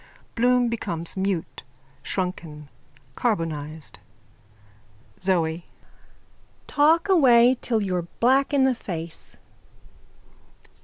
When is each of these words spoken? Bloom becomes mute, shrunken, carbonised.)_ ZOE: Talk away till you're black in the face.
Bloom 0.33 0.67
becomes 0.67 1.15
mute, 1.15 1.61
shrunken, 2.01 2.69
carbonised.)_ 3.15 3.97
ZOE: 5.21 5.63
Talk 6.65 7.07
away 7.07 7.59
till 7.61 7.81
you're 7.81 8.07
black 8.19 8.51
in 8.51 8.63
the 8.63 8.73
face. 8.73 9.37